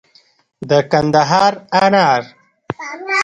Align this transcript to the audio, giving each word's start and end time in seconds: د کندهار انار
د 0.69 0.71
کندهار 0.91 1.53
انار 1.83 2.23